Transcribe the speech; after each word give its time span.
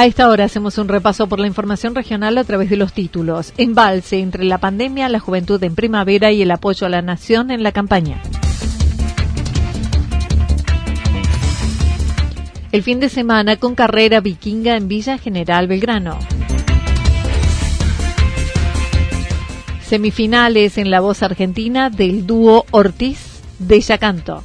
A 0.00 0.06
esta 0.06 0.30
hora 0.30 0.44
hacemos 0.46 0.78
un 0.78 0.88
repaso 0.88 1.26
por 1.26 1.40
la 1.40 1.46
información 1.46 1.94
regional 1.94 2.38
a 2.38 2.44
través 2.44 2.70
de 2.70 2.78
los 2.78 2.94
títulos. 2.94 3.52
Embalse 3.58 4.20
entre 4.20 4.44
la 4.44 4.56
pandemia, 4.56 5.10
la 5.10 5.20
juventud 5.20 5.62
en 5.62 5.74
primavera 5.74 6.32
y 6.32 6.40
el 6.40 6.50
apoyo 6.52 6.86
a 6.86 6.88
la 6.88 7.02
nación 7.02 7.50
en 7.50 7.62
la 7.62 7.72
campaña. 7.72 8.22
El 12.72 12.82
fin 12.82 12.98
de 12.98 13.10
semana 13.10 13.56
con 13.56 13.74
carrera 13.74 14.20
vikinga 14.20 14.74
en 14.78 14.88
Villa 14.88 15.18
General 15.18 15.66
Belgrano. 15.66 16.18
Semifinales 19.82 20.78
en 20.78 20.90
la 20.90 21.00
voz 21.00 21.22
argentina 21.22 21.90
del 21.90 22.26
dúo 22.26 22.64
Ortiz 22.70 23.42
de 23.58 23.82
Yacanto. 23.82 24.44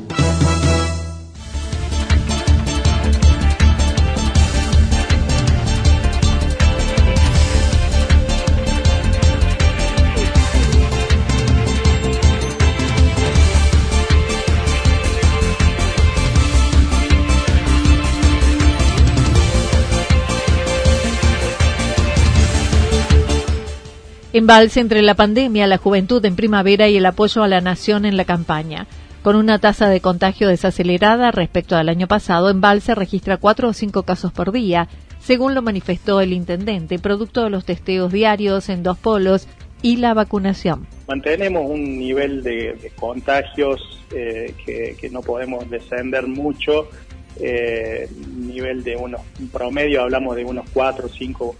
Embalse 24.33 24.79
entre 24.79 25.01
la 25.01 25.15
pandemia, 25.15 25.67
la 25.67 25.77
juventud 25.77 26.23
en 26.23 26.37
primavera 26.37 26.87
y 26.87 26.95
el 26.95 27.05
apoyo 27.05 27.43
a 27.43 27.49
la 27.49 27.59
nación 27.59 28.05
en 28.05 28.15
la 28.15 28.23
campaña. 28.23 28.87
Con 29.23 29.35
una 29.35 29.59
tasa 29.59 29.89
de 29.89 29.99
contagio 29.99 30.47
desacelerada 30.47 31.31
respecto 31.31 31.75
al 31.75 31.89
año 31.89 32.07
pasado, 32.07 32.49
Embalse 32.49 32.95
registra 32.95 33.35
cuatro 33.35 33.67
o 33.67 33.73
cinco 33.73 34.03
casos 34.03 34.31
por 34.31 34.53
día, 34.53 34.87
según 35.19 35.53
lo 35.53 35.61
manifestó 35.61 36.21
el 36.21 36.31
intendente, 36.31 36.97
producto 36.97 37.43
de 37.43 37.49
los 37.49 37.65
testeos 37.65 38.09
diarios 38.13 38.69
en 38.69 38.83
dos 38.83 38.97
polos 38.97 39.49
y 39.81 39.97
la 39.97 40.13
vacunación. 40.13 40.87
Mantenemos 41.09 41.69
un 41.69 41.99
nivel 41.99 42.41
de, 42.41 42.89
contagios 42.95 43.99
eh, 44.15 44.55
que, 44.65 45.09
no 45.09 45.21
podemos 45.21 45.69
descender 45.69 46.25
mucho, 46.25 46.87
eh, 47.37 48.07
nivel 48.37 48.81
de 48.85 48.95
unos, 48.95 49.19
un 49.41 49.49
promedio 49.49 50.03
hablamos 50.03 50.37
de 50.37 50.45
unos 50.45 50.69
cuatro 50.73 51.07
o 51.07 51.09
cinco 51.09 51.57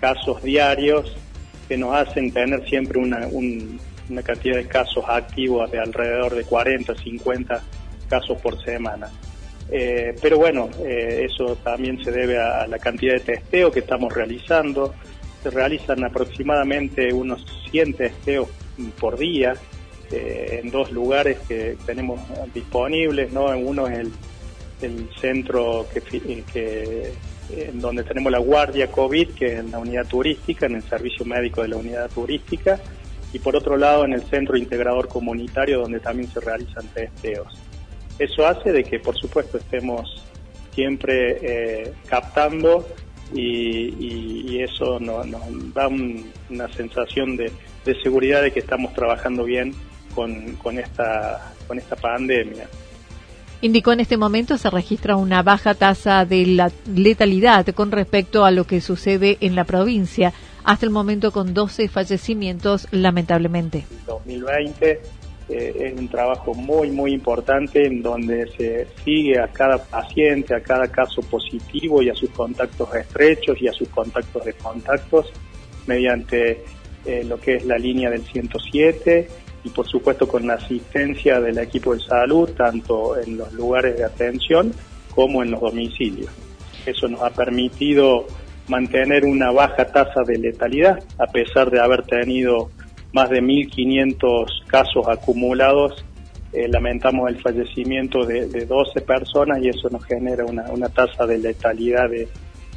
casos 0.00 0.42
diarios, 0.42 1.16
que 1.68 1.76
nos 1.76 1.94
hacen 1.94 2.32
tener 2.32 2.66
siempre 2.68 2.98
una, 2.98 3.28
una 3.28 4.22
cantidad 4.22 4.56
de 4.56 4.66
casos 4.66 5.04
activos 5.06 5.70
de 5.70 5.78
alrededor 5.78 6.34
de 6.34 6.44
40, 6.44 6.94
50 6.94 7.62
casos 8.08 8.40
por 8.40 8.62
semana. 8.64 9.10
Eh, 9.70 10.14
pero 10.22 10.38
bueno, 10.38 10.70
eh, 10.82 11.26
eso 11.30 11.56
también 11.56 12.02
se 12.02 12.10
debe 12.10 12.38
a, 12.38 12.66
la 12.66 12.78
cantidad 12.78 13.14
de 13.14 13.20
testeo 13.20 13.70
que 13.70 13.80
estamos 13.80 14.12
realizando. 14.12 14.94
Se 15.42 15.50
realizan 15.50 16.02
aproximadamente 16.04 17.12
unos 17.12 17.44
100 17.70 17.94
testeos 17.94 18.48
por 18.98 19.18
día 19.18 19.54
eh, 20.10 20.60
en 20.62 20.70
dos 20.70 20.90
lugares 20.90 21.38
que 21.46 21.76
tenemos 21.84 22.20
disponibles. 22.54 23.32
¿no? 23.32 23.46
Uno 23.58 23.86
es 23.88 23.98
el, 23.98 24.12
el 24.80 25.10
centro 25.20 25.86
que, 25.92 26.00
que 26.00 27.12
en 27.50 27.80
donde 27.80 28.04
tenemos 28.04 28.30
la 28.30 28.38
guardia 28.38 28.90
COVID, 28.90 29.30
que 29.30 29.46
es 29.46 29.58
en 29.60 29.70
la 29.70 29.78
unidad 29.78 30.06
turística, 30.06 30.66
en 30.66 30.76
el 30.76 30.82
servicio 30.82 31.24
médico 31.24 31.62
de 31.62 31.68
la 31.68 31.76
unidad 31.76 32.10
turística, 32.10 32.78
y 33.32 33.38
por 33.38 33.56
otro 33.56 33.76
lado 33.76 34.04
en 34.04 34.12
el 34.12 34.22
centro 34.22 34.56
integrador 34.56 35.08
comunitario, 35.08 35.80
donde 35.80 36.00
también 36.00 36.30
se 36.30 36.40
realizan 36.40 36.86
testeos. 36.88 37.48
Eso 38.18 38.46
hace 38.46 38.72
de 38.72 38.84
que, 38.84 38.98
por 38.98 39.16
supuesto, 39.16 39.58
estemos 39.58 40.24
siempre 40.74 41.38
eh, 41.42 41.92
captando 42.06 42.86
y, 43.34 44.60
eso 44.60 44.98
nos, 44.98 45.26
da 45.72 45.88
una 45.88 46.68
sensación 46.74 47.36
de, 47.36 47.52
seguridad 48.02 48.42
de 48.42 48.50
que 48.50 48.60
estamos 48.60 48.92
trabajando 48.92 49.44
bien 49.44 49.72
con, 50.14 50.56
con, 50.56 50.78
esta, 50.78 51.54
con 51.66 51.78
esta 51.78 51.96
pandemia. 51.96 52.68
Indicó 53.60 53.92
en 53.92 53.98
este 53.98 54.16
momento 54.16 54.56
se 54.56 54.70
registra 54.70 55.16
una 55.16 55.42
baja 55.42 55.74
tasa 55.74 56.24
de 56.24 56.46
la 56.46 56.70
letalidad 56.94 57.66
con 57.74 57.90
respecto 57.90 58.44
a 58.44 58.52
lo 58.52 58.64
que 58.64 58.80
sucede 58.80 59.36
en 59.40 59.56
la 59.56 59.64
provincia, 59.64 60.32
hasta 60.62 60.86
el 60.86 60.92
momento 60.92 61.32
con 61.32 61.54
12 61.54 61.88
fallecimientos 61.88 62.86
lamentablemente. 62.92 63.84
2020 64.06 65.00
eh, 65.48 65.74
es 65.76 65.98
un 65.98 66.06
trabajo 66.06 66.54
muy, 66.54 66.92
muy 66.92 67.12
importante 67.12 67.84
en 67.84 68.00
donde 68.00 68.46
se 68.56 68.86
sigue 69.04 69.40
a 69.40 69.48
cada 69.48 69.82
paciente, 69.82 70.54
a 70.54 70.60
cada 70.60 70.86
caso 70.86 71.20
positivo 71.22 72.00
y 72.00 72.10
a 72.10 72.14
sus 72.14 72.30
contactos 72.30 72.94
estrechos 72.94 73.60
y 73.60 73.66
a 73.66 73.72
sus 73.72 73.88
contactos 73.88 74.44
de 74.44 74.52
contactos 74.52 75.32
mediante 75.88 76.62
eh, 77.06 77.24
lo 77.24 77.40
que 77.40 77.56
es 77.56 77.64
la 77.64 77.76
línea 77.76 78.08
del 78.08 78.22
107 78.22 79.28
y 79.64 79.70
por 79.70 79.86
supuesto 79.88 80.28
con 80.28 80.46
la 80.46 80.54
asistencia 80.54 81.40
del 81.40 81.58
equipo 81.58 81.94
de 81.94 82.00
salud, 82.00 82.50
tanto 82.56 83.18
en 83.18 83.36
los 83.36 83.52
lugares 83.52 83.96
de 83.96 84.04
atención 84.04 84.72
como 85.14 85.42
en 85.42 85.50
los 85.50 85.60
domicilios. 85.60 86.30
Eso 86.86 87.08
nos 87.08 87.22
ha 87.22 87.30
permitido 87.30 88.26
mantener 88.68 89.24
una 89.24 89.50
baja 89.50 89.86
tasa 89.86 90.22
de 90.26 90.38
letalidad, 90.38 91.02
a 91.18 91.26
pesar 91.26 91.70
de 91.70 91.80
haber 91.80 92.02
tenido 92.04 92.70
más 93.12 93.30
de 93.30 93.40
1.500 93.40 94.66
casos 94.66 95.08
acumulados. 95.08 96.04
Eh, 96.52 96.68
lamentamos 96.68 97.28
el 97.28 97.40
fallecimiento 97.42 98.24
de, 98.24 98.46
12 98.46 99.00
personas 99.02 99.58
y 99.62 99.68
eso 99.68 99.88
nos 99.90 100.04
genera 100.04 100.44
una, 100.44 100.70
una 100.70 100.88
tasa 100.88 101.26
de 101.26 101.38
letalidad 101.38 102.08
de, 102.08 102.28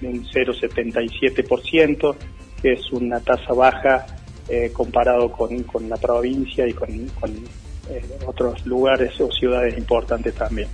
de 0.01 0.07
un 0.07 0.25
0,77%, 0.25 2.15
que 2.61 2.73
es 2.73 2.91
una 2.91 3.19
tasa 3.19 3.53
baja 3.53 4.05
eh, 4.53 4.69
comparado 4.73 5.31
con, 5.31 5.63
con, 5.63 5.87
la 5.87 5.95
provincia 5.95 6.67
y 6.67 6.73
con, 6.73 6.89
eh, 6.89 8.01
otros 8.25 8.65
lugares 8.65 9.13
o 9.21 9.31
ciudades 9.31 9.77
importantes 9.77 10.35
también. 10.35 10.67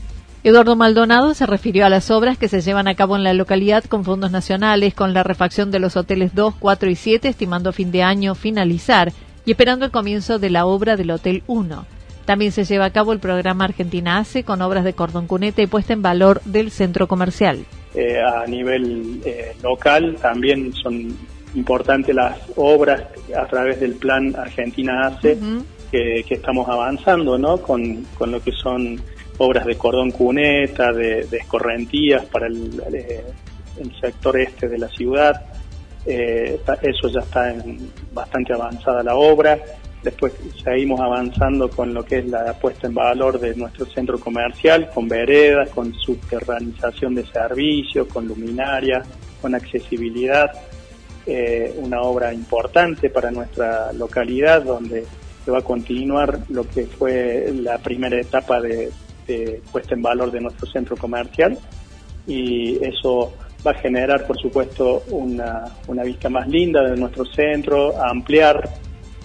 Eduardo 0.43 0.75
Maldonado 0.75 1.35
se 1.35 1.45
refirió 1.45 1.85
a 1.85 1.89
las 1.89 2.09
obras 2.09 2.39
que 2.39 2.47
se 2.47 2.61
llevan 2.61 2.87
a 2.87 2.95
cabo 2.95 3.15
en 3.15 3.23
la 3.23 3.35
localidad 3.35 3.83
con 3.83 4.03
fondos 4.03 4.31
nacionales, 4.31 4.95
con 4.95 5.13
la 5.13 5.21
refacción 5.21 5.69
de 5.69 5.77
los 5.77 5.95
hoteles 5.95 6.33
2, 6.33 6.55
4 6.57 6.89
y 6.89 6.95
7, 6.95 7.27
estimando 7.27 7.71
fin 7.71 7.91
de 7.91 8.01
año 8.01 8.33
finalizar 8.33 9.11
y 9.45 9.51
esperando 9.51 9.85
el 9.85 9.91
comienzo 9.91 10.39
de 10.39 10.49
la 10.49 10.65
obra 10.65 10.95
del 10.95 11.11
Hotel 11.11 11.43
1. 11.45 11.85
También 12.25 12.51
se 12.51 12.65
lleva 12.65 12.85
a 12.85 12.91
cabo 12.91 13.13
el 13.13 13.19
programa 13.19 13.65
Argentina 13.65 14.17
ACE 14.17 14.43
con 14.43 14.63
obras 14.63 14.85
de 14.85 14.93
cordón 14.93 15.27
cuneta 15.27 15.61
y 15.61 15.67
puesta 15.67 15.93
en 15.93 16.01
valor 16.01 16.41
del 16.45 16.71
centro 16.71 17.07
comercial. 17.07 17.63
Eh, 17.93 18.19
a 18.19 18.47
nivel 18.47 19.21
eh, 19.23 19.55
local 19.61 20.17
también 20.19 20.73
son 20.73 21.15
importantes 21.55 22.15
las 22.15 22.37
obras 22.55 23.03
a 23.35 23.45
través 23.47 23.79
del 23.79 23.95
plan 23.95 24.35
Argentina 24.35 25.07
ACE 25.07 25.37
que, 25.91 26.23
estamos 26.29 26.67
avanzando 26.67 27.37
¿no? 27.37 27.57
con, 27.57 28.05
lo 28.19 28.41
que 28.41 28.51
son 28.51 28.99
obras 29.37 29.65
de 29.65 29.77
cordón 29.77 30.11
cuneta, 30.11 30.91
de, 30.91 31.27
escorrentías 31.31 32.25
para 32.25 32.47
el, 32.47 32.81
eh, 32.93 33.23
el, 33.79 33.99
sector 33.99 34.39
este 34.39 34.67
de 34.67 34.77
la 34.77 34.89
ciudad. 34.89 35.45
eso 36.05 37.09
ya 37.09 37.19
está 37.21 37.51
en, 37.51 37.91
bastante 38.13 38.53
avanzada 38.53 39.03
la 39.03 39.15
obra. 39.15 39.57
Después 40.03 40.33
seguimos 40.63 40.99
avanzando 40.99 41.69
con 41.69 41.93
lo 41.93 42.05
que 42.05 42.19
es 42.19 42.25
la 42.27 42.53
puesta 42.53 42.87
en 42.87 42.93
valor 42.93 43.39
de 43.39 43.55
nuestro 43.55 43.85
centro 43.87 44.19
comercial, 44.19 44.89
con 44.93 45.07
veredas, 45.07 45.69
con 45.71 45.93
subterranización 45.93 47.15
de 47.15 47.25
servicios, 47.25 48.07
con 48.07 48.27
luminaria, 48.27 49.01
con 49.41 49.55
accesibilidad. 49.55 50.51
Eh, 51.29 51.75
una 51.79 52.03
obra 52.03 52.33
importante 52.33 53.09
para 53.09 53.29
nuestra 53.31 53.91
localidad 53.91 54.61
donde 54.63 55.03
se 55.43 55.51
va 55.51 55.59
a 55.59 55.61
continuar 55.61 56.39
lo 56.47 56.65
que 56.65 56.85
fue 56.85 57.51
la 57.53 57.79
primera 57.79 58.17
etapa 58.17 58.61
de, 58.61 58.91
puesta 59.69 59.93
en 59.93 60.01
valor 60.01 60.31
de 60.31 60.39
nuestro 60.39 60.65
centro 60.71 60.95
comercial 60.95 61.59
y 62.25 62.81
eso 62.81 63.33
va 63.65 63.71
a 63.71 63.73
generar, 63.73 64.25
por 64.25 64.39
supuesto, 64.39 65.03
una, 65.09 65.65
una 65.87 66.03
vista 66.03 66.29
más 66.29 66.47
linda 66.47 66.81
de 66.89 66.95
nuestro 66.95 67.25
centro, 67.25 68.01
ampliar 68.01 68.69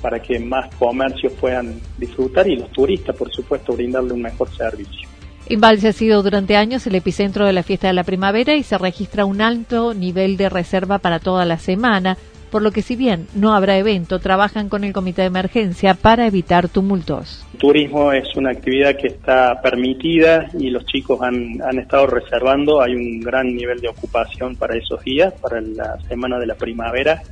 para 0.01 0.21
que 0.21 0.41
más 0.41 0.75
comercios 0.75 1.33
puedan 1.35 1.81
disfrutar 1.99 2.49
y 2.49 2.57
los 2.57 2.71
turistas, 2.73 3.15
por 3.15 3.31
supuesto, 3.31 3.75
brindarle 3.75 4.13
un 4.13 4.23
mejor 4.23 4.51
servicio. 4.57 5.09
Embalse 5.49 5.89
ha 5.89 5.93
sido 5.93 6.23
durante 6.23 6.57
años 6.57 6.87
el 6.87 6.95
epicentro 6.95 7.47
de 7.47 7.53
la 7.53 7.63
fiesta 7.63 7.89
de 7.89 7.93
la 7.93 8.05
primavera 8.05 8.55
y 8.55 8.63
se 8.63 8.79
registra 8.79 9.25
un 9.25 9.41
alto 9.41 9.93
nivel 9.93 10.37
de 10.37 10.49
reserva 10.49 10.99
para 10.99 11.19
toda 11.19 11.45
la 11.45 11.59
semana, 11.59 12.17
por 12.51 12.63
lo 12.63 12.71
que 12.71 12.83
si 12.83 12.97
bien 12.97 13.27
no 13.35 13.55
habrá 13.55 13.77
evento, 13.77 14.19
trabajan 14.19 14.69
con 14.69 14.85
el 14.85 14.93
comité 14.93 15.23
de 15.23 15.29
emergencia 15.29 15.95
para 15.95 16.27
evitar 16.27 16.69
tumultos. 16.69 17.45
turismo 17.59 18.13
es 18.13 18.35
una 18.37 18.51
actividad 18.51 18.97
que 18.97 19.09
está 19.09 19.61
permitida 19.61 20.49
y 20.59 20.71
los 20.71 20.85
chicos 20.87 21.21
han, 21.23 21.61
han 21.63 21.79
estado 21.79 22.07
reservando, 22.07 22.81
hay 22.81 22.95
un 22.95 23.21
gran 23.21 23.55
nivel 23.55 23.81
de 23.81 23.89
ocupación 23.89 24.57
para 24.57 24.77
esos 24.77 25.03
días, 25.03 25.35
para 25.41 25.61
la 25.61 25.99
semana 26.09 26.39
de 26.39 26.47
la 26.47 26.55
primavera 26.55 27.23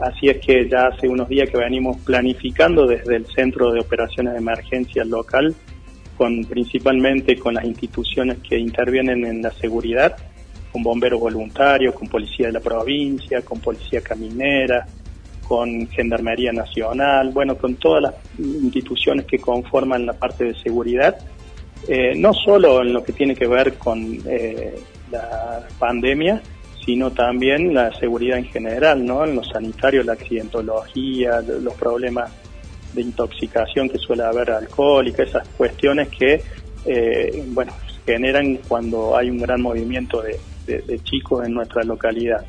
Así 0.00 0.28
es 0.28 0.38
que 0.38 0.68
ya 0.68 0.88
hace 0.88 1.08
unos 1.08 1.28
días 1.28 1.50
que 1.50 1.58
venimos 1.58 1.96
planificando 1.98 2.86
desde 2.86 3.16
el 3.16 3.26
Centro 3.26 3.72
de 3.72 3.80
Operaciones 3.80 4.34
de 4.34 4.38
Emergencia 4.38 5.04
local, 5.04 5.54
con 6.18 6.44
principalmente 6.44 7.38
con 7.38 7.54
las 7.54 7.64
instituciones 7.64 8.38
que 8.38 8.58
intervienen 8.58 9.24
en 9.24 9.40
la 9.40 9.52
seguridad, 9.52 10.16
con 10.72 10.82
bomberos 10.82 11.20
voluntarios, 11.20 11.94
con 11.94 12.08
policía 12.08 12.48
de 12.48 12.54
la 12.54 12.60
provincia, 12.60 13.40
con 13.42 13.60
policía 13.60 14.00
caminera, 14.00 14.84
con 15.46 15.88
Gendarmería 15.88 16.52
Nacional, 16.52 17.30
bueno, 17.32 17.56
con 17.56 17.76
todas 17.76 18.02
las 18.02 18.14
instituciones 18.36 19.26
que 19.26 19.38
conforman 19.38 20.04
la 20.04 20.12
parte 20.12 20.44
de 20.44 20.54
seguridad, 20.56 21.16
eh, 21.86 22.14
no 22.16 22.34
solo 22.34 22.82
en 22.82 22.92
lo 22.92 23.04
que 23.04 23.12
tiene 23.12 23.36
que 23.36 23.46
ver 23.46 23.78
con 23.78 24.18
eh, 24.26 24.74
la 25.12 25.62
pandemia, 25.78 26.42
sino 26.84 27.12
también 27.12 27.72
la 27.72 27.94
seguridad 27.94 28.38
en 28.38 28.46
general, 28.46 29.04
¿no? 29.06 29.24
En 29.24 29.36
lo 29.36 29.44
sanitario, 29.44 30.02
la 30.02 30.14
accidentología, 30.14 31.40
los 31.40 31.74
problemas 31.74 32.32
de 32.92 33.02
intoxicación 33.02 33.88
que 33.88 33.98
suele 33.98 34.22
haber 34.22 34.50
alcohólica, 34.50 35.22
esas 35.22 35.46
cuestiones 35.48 36.08
que, 36.08 36.42
eh, 36.86 37.44
bueno, 37.48 37.72
generan 38.04 38.56
cuando 38.68 39.16
hay 39.16 39.30
un 39.30 39.38
gran 39.38 39.60
movimiento 39.60 40.22
de, 40.22 40.38
chicos 41.04 41.46
en 41.46 41.54
nuestra 41.54 41.82
localidad. 41.82 42.44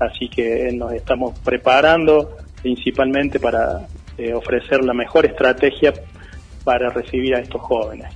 Así 0.00 0.28
que 0.28 0.70
nos 0.72 0.92
estamos 0.92 1.38
preparando 1.40 2.36
principalmente 2.62 3.38
para 3.38 3.86
eh, 4.16 4.32
ofrecer 4.32 4.82
la 4.82 4.94
mejor 4.94 5.26
estrategia 5.26 5.92
para 6.64 6.90
recibir 6.90 7.34
a 7.34 7.40
estos 7.40 7.60
jóvenes. 7.60 8.08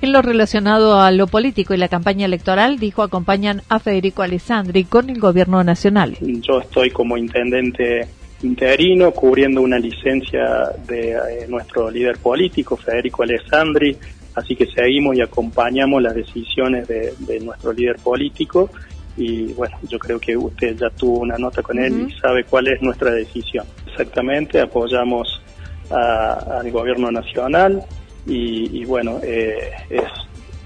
En 0.00 0.12
lo 0.12 0.22
relacionado 0.22 1.00
a 1.00 1.10
lo 1.10 1.26
político 1.26 1.74
y 1.74 1.76
la 1.76 1.88
campaña 1.88 2.24
electoral, 2.24 2.78
dijo, 2.78 3.02
acompañan 3.02 3.62
a 3.68 3.80
Federico 3.80 4.22
Alessandri 4.22 4.84
con 4.84 5.10
el 5.10 5.18
gobierno 5.18 5.64
nacional. 5.64 6.16
Yo 6.20 6.60
estoy 6.60 6.90
como 6.90 7.16
intendente 7.16 8.06
interino 8.42 9.10
cubriendo 9.12 9.62
una 9.62 9.78
licencia 9.78 10.72
de 10.86 11.12
eh, 11.12 11.46
nuestro 11.48 11.90
líder 11.90 12.18
político, 12.18 12.76
Federico 12.76 13.22
Alessandri, 13.22 13.96
así 14.34 14.54
que 14.54 14.66
seguimos 14.66 15.16
y 15.16 15.20
acompañamos 15.20 16.02
las 16.02 16.14
decisiones 16.14 16.86
de, 16.86 17.40
nuestro 17.40 17.72
líder 17.72 17.96
político. 17.96 18.70
Y 19.16 19.52
bueno, 19.54 19.76
yo 19.88 19.98
creo 19.98 20.20
que 20.20 20.36
usted 20.36 20.76
ya 20.76 20.90
tuvo 20.90 21.18
una 21.20 21.36
nota 21.36 21.60
con 21.60 21.76
él 21.78 22.06
y 22.08 22.20
sabe 22.20 22.44
cuál 22.44 22.68
es 22.68 22.80
nuestra 22.80 23.10
decisión. 23.10 23.66
Exactamente, 23.90 24.60
apoyamos 24.60 25.42
al 25.90 26.70
gobierno 26.70 27.10
nacional, 27.10 27.82
y, 28.28 28.84
bueno, 28.84 29.20
eh, 29.22 29.70
es, 29.88 30.02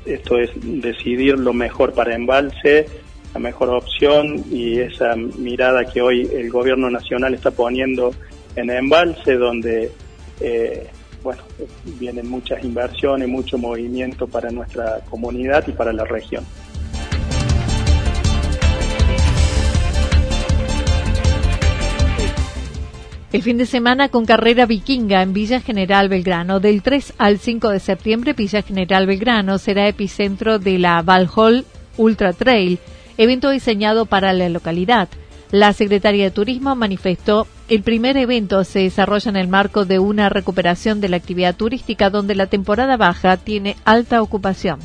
esto 0.04 0.38
es 0.38 0.50
decidir 0.54 1.38
lo 1.38 1.52
mejor 1.52 1.92
para 1.92 2.14
embalse, 2.14 2.86
la 3.34 3.40
mejor 3.40 3.70
opción 3.70 4.44
y 4.50 4.79
esa 4.81 5.17
mirada 5.17 5.84
que 5.84 6.02
hoy 6.02 6.29
el 6.32 6.50
gobierno 6.50 6.90
nacional 6.90 7.34
está 7.34 7.50
poniendo 7.50 8.14
en 8.56 8.70
embalse, 8.70 9.34
donde 9.34 9.90
eh, 10.40 10.88
bueno, 11.23 11.43
vienen 11.99 12.29
muchas 12.29 12.62
inversiones, 12.64 13.29
mucho 13.29 13.56
movimiento 13.56 14.26
para 14.26 14.50
nuestra 14.50 15.00
comunidad 15.08 15.64
y 15.67 15.73
para 15.73 15.93
la 15.93 16.05
región. 16.05 16.44
El 23.32 23.40
fin 23.40 23.56
de 23.56 23.64
semana 23.64 24.11
con 24.11 24.26
carrera 24.26 24.67
vikinga 24.67 25.23
en 25.23 25.32
Villa 25.32 25.61
General 25.61 26.11
Belgrano. 26.11 26.61
Del 26.61 26.82
3 26.82 27.14
al 27.17 27.38
5 27.38 27.70
de 27.70 27.81
septiembre, 27.81 28.35
Villa 28.35 28.61
General 28.61 29.06
Belgrano 29.06 29.56
será 29.56 29.88
epicentro 29.88 30.58
de 30.58 30.78
la 30.78 31.00
Valhall 31.00 31.64
Ultra 31.96 32.35
Trail, 32.35 32.78
evento 33.17 33.50
diseñado 33.50 34.06
para 34.06 34.32
la 34.32 34.49
localidad. 34.49 35.09
La 35.50 35.73
secretaria 35.73 36.25
de 36.25 36.31
Turismo 36.31 36.75
manifestó 36.75 37.47
el 37.69 37.83
primer 37.83 38.19
evento 38.19 38.64
se 38.64 38.81
desarrolla 38.81 39.31
en 39.31 39.37
el 39.37 39.49
marco 39.49 39.87
de 39.87 39.99
una 39.99 40.28
recuperación 40.28 41.00
de 41.00 41.09
la 41.09 41.16
actividad 41.16 41.57
turística 41.57 42.11
donde 42.11 42.35
la 42.35 42.47
temporada 42.47 42.99
baja 42.99 43.38
tiene 43.38 43.76
alta 43.85 44.21
ocupación 44.21 44.78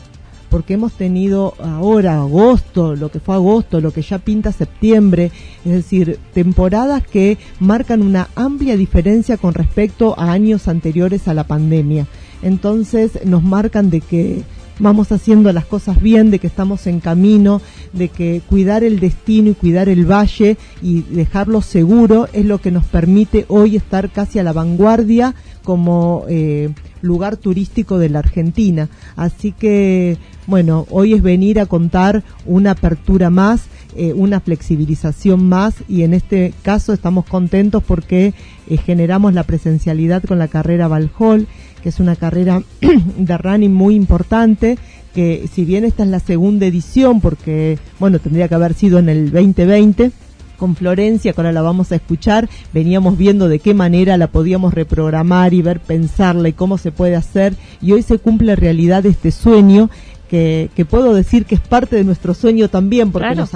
porque 0.50 0.76
hemos 0.76 0.94
tenido 0.94 1.56
ahora 1.60 2.22
agosto, 2.22 2.96
lo 2.96 3.10
que 3.10 3.20
fue 3.20 3.36
agosto, 3.36 3.82
lo 3.82 3.92
que 3.92 4.02
ya 4.02 4.20
pinta 4.20 4.52
septiembre, 4.52 5.32
es 5.66 5.72
decir, 5.72 6.20
temporadas 6.34 7.06
que 7.06 7.38
marcan 7.60 8.02
una 8.02 8.30
amplia 8.36 8.78
diferencia 8.78 9.38
con 9.38 9.54
respecto 9.54 10.18
a 10.18 10.32
años 10.32 10.68
anteriores 10.68 11.28
a 11.28 11.34
la 11.34 11.44
pandemia. 11.44 12.08
Entonces 12.42 13.26
nos 13.26 13.44
marcan 13.44 13.90
de 13.90 14.02
que 14.02 14.44
vamos 14.80 15.12
haciendo 15.12 15.52
las 15.52 15.66
cosas 15.66 16.02
bien, 16.02 16.32
de 16.32 16.40
que 16.40 16.48
estamos 16.48 16.88
en 16.88 17.00
camino, 17.00 17.62
de 17.94 18.10
que 18.10 18.42
cuidar 18.48 18.84
el 18.84 19.00
destino 19.00 19.52
y 19.52 19.54
cuidar 19.54 19.90
el 19.90 20.10
valle 20.10 20.58
y 20.82 21.02
dejarlo 21.02 21.62
seguro 21.62 22.28
es 22.34 22.46
lo 22.46 22.60
que 22.60 22.72
nos 22.72 22.86
permite 22.86 23.46
hoy 23.48 23.76
estar 23.76 24.10
casi 24.10 24.40
a 24.40 24.44
la 24.44 24.54
vanguardia 24.54 25.36
como 25.64 26.26
eh, 26.30 26.70
lugar 27.02 27.38
turístico 27.38 27.98
de 27.98 28.10
la 28.10 28.20
Argentina. 28.20 28.90
Así 29.16 29.52
que, 29.52 30.18
bueno, 30.46 30.86
hoy 30.90 31.14
es 31.14 31.22
venir 31.22 31.60
a 31.60 31.66
contar 31.66 32.24
una 32.46 32.72
apertura 32.72 33.30
más, 33.30 33.66
eh, 33.98 34.14
una 34.14 34.40
flexibilización 34.40 35.50
más 35.50 35.76
y 35.90 36.04
en 36.04 36.14
este 36.14 36.54
caso 36.62 36.94
estamos 36.94 37.26
contentos 37.26 37.84
porque 37.84 38.34
eh, 38.68 38.78
generamos 38.78 39.34
la 39.34 39.44
presencialidad 39.44 40.24
con 40.24 40.38
la 40.38 40.48
carrera 40.48 40.88
Valhall, 40.88 41.48
que 41.82 41.90
es 41.90 42.00
una 42.00 42.16
carrera 42.16 42.62
de 43.18 43.38
running 43.38 43.74
muy 43.74 43.96
importante 43.96 44.78
que 45.16 45.50
si 45.52 45.66
bien 45.66 45.84
esta 45.84 46.04
es 46.04 46.10
la 46.10 46.20
segunda 46.20 46.68
edición, 46.68 47.22
porque, 47.22 47.80
bueno, 48.00 48.20
tendría 48.20 48.48
que 48.48 48.54
haber 48.54 48.76
sido 48.76 49.00
en 49.00 49.10
el 49.10 49.32
2020, 49.32 50.12
con 50.58 50.76
Florencia, 50.76 51.34
que 51.34 51.42
ahora 51.42 51.52
la 51.52 51.64
vamos 51.64 51.92
a 51.92 51.96
escuchar, 51.96 52.48
veníamos 52.72 53.18
viendo 53.18 53.50
de 53.50 53.58
qué 53.58 53.74
manera 53.74 54.16
la 54.18 54.28
podíamos 54.28 54.76
reprogramar 54.76 55.56
y 55.56 55.64
ver, 55.64 55.80
pensarla 55.80 56.50
y 56.50 56.54
cómo 56.54 56.78
se 56.78 56.92
puede 56.92 57.16
hacer, 57.16 57.56
y 57.82 57.94
hoy 57.94 58.04
se 58.04 58.20
cumple 58.20 58.56
realidad 58.56 59.08
este 59.08 59.32
sueño, 59.32 59.90
que, 60.30 60.70
puedo 60.88 61.16
decir 61.16 61.46
que 61.46 61.56
es 61.56 61.62
parte 61.62 61.96
de 61.96 62.04
nuestro 62.04 62.36
sueño 62.36 62.70
también, 62.70 63.12
porque 63.12 63.34
nos 63.34 63.56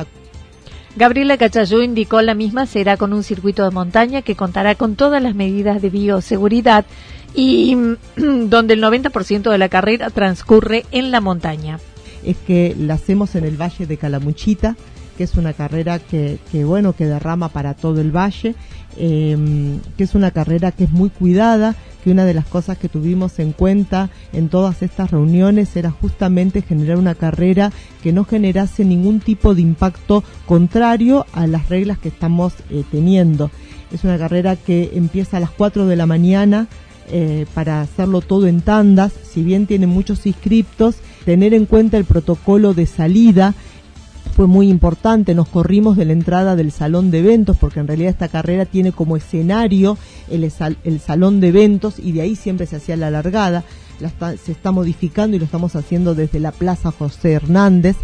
Gabriela 0.95 1.37
Cachayú 1.37 1.81
indicó 1.81 2.21
la 2.21 2.33
misma 2.33 2.65
será 2.65 2.97
con 2.97 3.13
un 3.13 3.23
circuito 3.23 3.63
de 3.63 3.71
montaña 3.71 4.21
que 4.21 4.35
contará 4.35 4.75
con 4.75 4.95
todas 4.95 5.23
las 5.23 5.35
medidas 5.35 5.81
de 5.81 5.89
bioseguridad 5.89 6.85
y 7.33 7.77
donde 8.17 8.73
el 8.73 8.83
90% 8.83 9.49
de 9.49 9.57
la 9.57 9.69
carrera 9.69 10.09
transcurre 10.09 10.85
en 10.91 11.11
la 11.11 11.21
montaña. 11.21 11.79
es 12.25 12.37
que 12.45 12.75
la 12.77 12.95
hacemos 12.95 13.35
en 13.35 13.45
el 13.45 13.59
Valle 13.59 13.85
de 13.85 13.97
Calamuchita, 13.97 14.75
que 15.21 15.25
es 15.25 15.35
una 15.35 15.53
carrera 15.53 15.99
que, 15.99 16.39
bueno, 16.65 16.93
que 16.93 17.05
derrama 17.05 17.49
para 17.49 17.75
todo 17.75 18.01
el 18.01 18.09
valle, 18.09 18.55
eh, 18.97 19.37
que 19.95 20.03
es 20.03 20.15
una 20.15 20.31
carrera 20.31 20.71
que 20.71 20.85
es 20.85 20.91
muy 20.91 21.11
cuidada, 21.11 21.75
que 22.03 22.09
una 22.09 22.25
de 22.25 22.33
las 22.33 22.47
cosas 22.47 22.79
que 22.79 22.89
tuvimos 22.89 23.37
en 23.37 23.51
cuenta 23.51 24.09
en 24.33 24.49
todas 24.49 24.81
estas 24.81 25.11
reuniones 25.11 25.75
era 25.75 25.91
justamente 25.91 26.63
generar 26.63 26.97
una 26.97 27.13
carrera 27.13 27.71
que 28.01 28.11
no 28.11 28.25
generase 28.25 28.83
ningún 28.83 29.19
tipo 29.19 29.53
de 29.53 29.61
impacto 29.61 30.23
contrario 30.47 31.27
a 31.33 31.45
las 31.45 31.69
reglas 31.69 31.99
que 31.99 32.09
estamos 32.09 32.53
eh, 32.71 32.83
teniendo. 32.89 33.51
Es 33.91 34.03
una 34.03 34.17
carrera 34.17 34.55
que 34.55 34.89
empieza 34.95 35.37
a 35.37 35.41
las 35.41 35.51
4 35.51 35.85
de 35.85 35.97
la 35.97 36.07
mañana, 36.07 36.67
eh, 37.11 37.45
para 37.53 37.81
hacerlo 37.81 38.21
todo 38.21 38.47
en 38.47 38.61
tandas, 38.61 39.13
si 39.21 39.43
bien 39.43 39.67
tiene 39.67 39.85
muchos 39.85 40.25
inscriptos, 40.25 40.95
tener 41.25 41.53
en 41.53 41.67
cuenta 41.67 41.97
el 41.97 42.05
protocolo 42.05 42.73
de 42.73 42.87
salida 42.87 43.53
fue 44.31 44.47
muy 44.47 44.69
importante, 44.69 45.35
nos 45.35 45.47
corrimos 45.47 45.97
de 45.97 46.05
la 46.05 46.13
entrada 46.13 46.55
del 46.55 46.71
salón 46.71 47.11
de 47.11 47.19
eventos, 47.19 47.57
porque 47.57 47.79
en 47.79 47.87
realidad 47.87 48.11
esta 48.11 48.29
carrera 48.29 48.65
tiene 48.65 48.91
como 48.91 49.17
escenario 49.17 49.97
el, 50.29 50.49
salón 50.99 51.39
de 51.39 51.49
eventos 51.49 51.99
y 51.99 52.13
de 52.13 52.21
ahí 52.21 52.35
siempre 52.35 52.65
se 52.65 52.77
hacía 52.77 52.95
la 52.95 53.11
largada, 53.11 53.63
se 54.43 54.51
está 54.51 54.71
modificando 54.71 55.35
y 55.35 55.39
lo 55.39 55.45
estamos 55.45 55.75
haciendo 55.75 56.15
desde 56.15 56.39
la 56.39 56.51
Plaza 56.51 56.91
José 56.91 57.33
Hernández. 57.33 57.95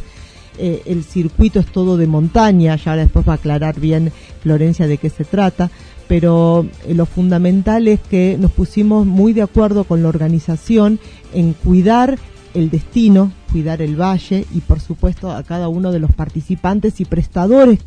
Eh, 0.60 0.82
el 0.86 1.04
circuito 1.04 1.60
es 1.60 1.68
todo 1.68 1.98
de 1.98 2.08
montaña, 2.08 2.76
ya 2.76 2.96
después 2.96 3.28
va 3.28 3.34
a 3.34 3.36
aclarar 3.36 3.80
bien 3.80 4.12
Florencia 4.42 4.88
de 4.88 4.98
qué 4.98 5.10
se 5.10 5.24
trata, 5.24 5.70
pero 6.08 6.66
eh, 6.86 6.94
lo 6.94 7.06
fundamental 7.06 7.88
es 7.88 8.00
que 8.00 8.38
nos 8.40 8.52
pusimos 8.52 9.06
muy 9.06 9.34
de 9.34 9.44
acuerdo 9.44 9.84
con 9.84 10.02
la 10.02 10.10
organización 10.10 11.00
en 11.34 11.54
cuidar 11.54 12.18
el 12.58 12.70
destino, 12.70 13.32
cuidar 13.52 13.82
el 13.82 14.00
valle 14.00 14.46
y 14.54 14.62
por 14.62 14.80
supuesto 14.80 15.32
a 15.32 15.44
cada 15.44 15.68
uno 15.68 15.92
de 15.92 16.00
los 16.00 16.12
participantes 16.14 17.00
y 17.00 17.06
prestadores. 17.06 17.80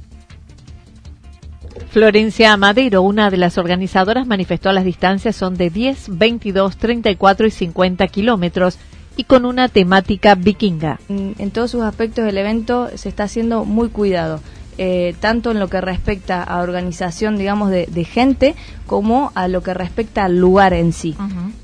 Florencia 1.90 2.56
Madero, 2.56 3.02
una 3.02 3.30
de 3.30 3.36
las 3.36 3.58
organizadoras, 3.58 4.26
manifestó 4.26 4.72
las 4.72 4.84
distancias 4.84 5.34
son 5.34 5.56
de 5.56 5.70
10, 5.70 6.18
22, 6.18 6.76
34 6.76 7.46
y 7.46 7.50
50 7.50 8.06
kilómetros 8.08 8.78
y 9.16 9.24
con 9.24 9.44
una 9.44 9.68
temática 9.68 10.34
vikinga. 10.36 11.00
En 11.08 11.50
todos 11.50 11.72
sus 11.72 11.82
aspectos 11.82 12.26
el 12.26 12.38
evento 12.38 12.90
se 12.94 13.08
está 13.08 13.24
haciendo 13.24 13.64
muy 13.64 13.88
cuidado 13.88 14.40
eh, 14.78 15.14
tanto 15.20 15.50
en 15.50 15.58
lo 15.58 15.68
que 15.68 15.80
respecta 15.80 16.42
a 16.42 16.62
organización, 16.62 17.36
digamos, 17.36 17.70
de, 17.70 18.04
gente, 18.04 18.54
como 18.86 19.30
a 19.34 19.48
lo 19.48 19.62
que 19.62 19.74
respecta 19.74 20.24
al 20.24 20.38
lugar 20.38 20.72
en 20.72 20.92
sí. 20.92 21.14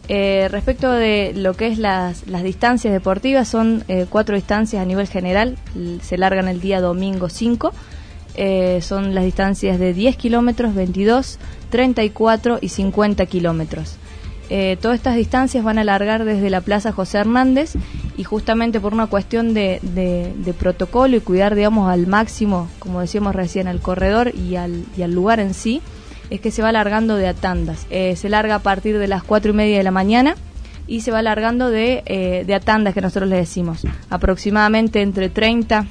Eh, 0.08 0.48
respecto 0.50 0.90
de 0.90 1.32
lo 1.34 1.54
que 1.54 1.68
es 1.68 1.78
las, 1.78 2.26
las 2.26 2.42
distancias 2.42 2.92
deportivas, 2.92 3.48
son 3.48 3.84
eh, 3.88 4.06
cuatro 4.08 4.34
distancias 4.34 4.82
a 4.82 4.84
nivel 4.84 5.08
general, 5.08 5.56
se 6.02 6.18
largan 6.18 6.48
el 6.48 6.60
día 6.60 6.80
domingo 6.80 7.28
5. 7.28 7.72
son 8.80 9.14
las 9.14 9.24
distancias 9.24 9.78
de 9.78 9.94
10 9.94 10.16
kilómetros, 10.16 10.74
22, 10.74 11.38
34 11.70 12.58
y 12.60 12.68
50 12.68 13.26
kilómetros. 13.26 13.96
Eh, 14.48 14.76
todas 14.80 14.96
estas 14.96 15.16
distancias 15.16 15.64
van 15.64 15.78
a 15.78 15.80
alargar 15.80 16.24
desde 16.24 16.50
la 16.50 16.60
Plaza 16.60 16.92
José 16.92 17.18
Hernández 17.18 17.74
y 18.16 18.24
justamente 18.24 18.80
por 18.80 18.94
una 18.94 19.08
cuestión 19.08 19.54
de, 19.54 20.54
protocolo 20.58 21.16
y 21.16 21.20
cuidar, 21.20 21.54
digamos, 21.54 21.90
al 21.90 22.06
máximo, 22.06 22.68
como 22.78 23.00
decíamos 23.00 23.34
recién, 23.34 23.66
al 23.66 23.80
corredor 23.80 24.32
y 24.34 24.56
al, 24.56 24.84
lugar 25.12 25.40
en 25.40 25.54
sí, 25.54 25.82
es 26.30 26.40
que 26.40 26.50
se 26.50 26.62
va 26.62 26.68
alargando 26.68 27.16
de 27.16 27.28
a 27.28 27.34
tandas. 27.34 27.86
Eh, 27.90 28.16
se 28.16 28.28
larga 28.28 28.56
a 28.56 28.58
partir 28.60 28.98
de 28.98 29.08
las 29.08 29.22
cuatro 29.22 29.50
y 29.50 29.54
media 29.54 29.78
de 29.78 29.84
la 29.84 29.90
mañana 29.90 30.36
y 30.86 31.00
se 31.00 31.10
va 31.10 31.18
alargando 31.18 31.70
de, 31.70 32.02
eh, 32.06 32.60
que 32.94 33.00
nosotros 33.00 33.28
le 33.28 33.36
decimos. 33.36 33.82
Aproximadamente 34.10 35.02
entre 35.02 35.28
30 35.28 35.86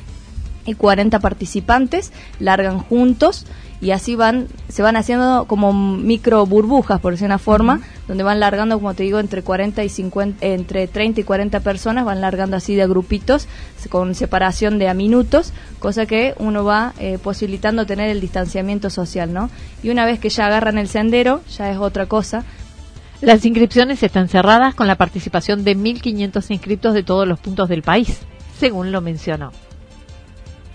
y 0.66 0.74
40 0.74 1.20
participantes 1.20 2.12
largan 2.40 2.80
juntos 2.80 3.46
y 3.82 3.92
así 3.92 4.16
van 4.16 4.48
se 4.70 4.82
van 4.82 4.96
haciendo 4.96 5.46
como 5.46 5.74
micro 5.74 6.46
burbujas 6.46 7.00
por 7.00 7.14
decir 7.14 7.26
una 7.26 7.38
forma 7.38 7.82
donde 8.08 8.24
van 8.24 8.40
largando 8.40 8.76
como 8.76 8.94
te 8.94 9.04
digo 9.04 9.20
entre 9.20 9.42
40 9.42 9.84
y 9.84 9.90
50 9.90 10.46
entre 10.46 10.88
30 10.88 11.22
y 11.22 11.24
40 11.24 11.60
personas 11.60 12.06
van 12.06 12.22
largando 12.22 12.56
así 12.56 12.76
de 12.76 12.88
grupitos 12.88 13.48
con 13.90 14.16
separación 14.16 14.80
de 14.80 14.88
a 14.88 14.94
minutos 14.94 15.54
cosa 15.80 16.06
que 16.06 16.36
uno 16.38 16.64
va 16.64 16.94
eh, 17.00 17.18
posibilitando 17.22 17.86
tener 17.86 18.10
el 18.10 18.22
distanciamiento 18.22 18.90
social 18.90 19.34
no 19.34 19.50
y 19.84 19.90
una 19.90 20.06
vez 20.06 20.20
que 20.20 20.30
ya 20.30 20.48
agarran 20.48 20.78
el 20.78 20.88
sendero 20.88 21.42
ya 21.58 21.72
es 21.72 21.78
otra 21.78 22.06
cosa. 22.06 22.44
Las 23.22 23.46
inscripciones 23.46 24.04
están 24.04 24.28
cerradas 24.28 24.76
con 24.76 24.88
la 24.88 24.98
participación 24.98 25.64
de 25.64 25.76
1.500 25.76 26.52
inscriptos 26.52 26.94
de 26.94 27.04
todos 27.04 27.28
los 27.28 27.40
puntos 27.40 27.70
del 27.70 27.82
país 27.82 28.20
según 28.60 28.92
lo 28.92 29.02
mencionó 29.02 29.52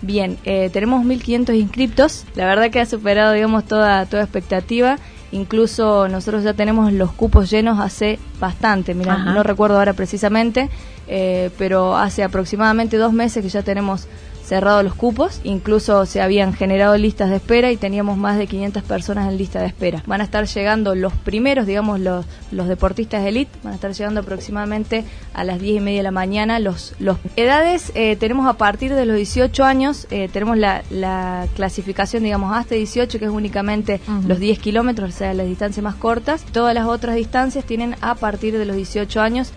Bien, 0.01 0.37
eh, 0.45 0.69
tenemos 0.73 1.05
1.500 1.05 1.55
inscriptos. 1.55 2.25
La 2.35 2.45
verdad 2.45 2.71
que 2.71 2.79
ha 2.79 2.85
superado, 2.85 3.33
digamos, 3.33 3.65
toda, 3.65 4.05
toda 4.07 4.23
expectativa. 4.23 4.97
Incluso 5.31 6.07
nosotros 6.07 6.43
ya 6.43 6.53
tenemos 6.53 6.91
los 6.91 7.11
cupos 7.11 7.49
llenos 7.49 7.79
hace 7.79 8.19
bastante. 8.39 8.93
Mira, 8.93 9.17
no 9.17 9.43
recuerdo 9.43 9.77
ahora 9.77 9.93
precisamente, 9.93 10.69
eh, 11.07 11.51
pero 11.57 11.95
hace 11.95 12.23
aproximadamente 12.23 12.97
dos 12.97 13.13
meses 13.13 13.41
que 13.41 13.49
ya 13.49 13.61
tenemos 13.61 14.07
cerrado 14.51 14.83
los 14.83 14.95
cupos, 14.95 15.39
incluso 15.45 16.05
se 16.05 16.21
habían 16.21 16.51
generado 16.51 16.97
listas 16.97 17.29
de 17.29 17.37
espera 17.37 17.71
y 17.71 17.77
teníamos 17.77 18.17
más 18.17 18.37
de 18.37 18.47
500 18.47 18.83
personas 18.83 19.29
en 19.29 19.37
lista 19.37 19.61
de 19.61 19.67
espera. 19.67 20.03
Van 20.05 20.19
a 20.19 20.25
estar 20.25 20.45
llegando 20.45 20.93
los 20.93 21.13
primeros, 21.13 21.65
digamos, 21.65 22.01
los, 22.01 22.25
los 22.51 22.67
deportistas 22.67 23.23
de 23.23 23.29
elite, 23.29 23.51
van 23.63 23.71
a 23.71 23.75
estar 23.75 23.93
llegando 23.93 24.19
aproximadamente 24.19 25.05
a 25.33 25.45
las 25.45 25.61
10 25.61 25.77
y 25.77 25.79
media 25.79 25.99
de 25.99 26.03
la 26.03 26.11
mañana. 26.11 26.59
Los, 26.59 26.95
los 26.99 27.17
edades 27.37 27.93
eh, 27.95 28.17
tenemos 28.17 28.45
a 28.45 28.57
partir 28.57 28.93
de 28.93 29.05
los 29.05 29.15
18 29.15 29.63
años, 29.63 30.05
eh, 30.11 30.27
tenemos 30.27 30.57
la, 30.57 30.83
la, 30.89 31.47
clasificación, 31.55 32.23
digamos, 32.23 32.53
hasta 32.53 32.75
18, 32.75 33.19
que 33.19 33.25
es 33.25 33.31
únicamente 33.31 34.01
los 34.27 34.37
10 34.39 34.59
kilómetros, 34.59 35.15
o 35.15 35.17
sea, 35.17 35.33
las 35.33 35.47
distancias 35.47 35.81
más 35.81 35.95
cortas. 35.95 36.43
Todas 36.51 36.75
las 36.75 36.87
otras 36.87 37.15
distancias 37.15 37.63
tienen 37.63 37.95
a 38.01 38.15
partir 38.15 38.57
de 38.57 38.65
los 38.65 38.75
18 38.75 39.21
años. 39.21 39.53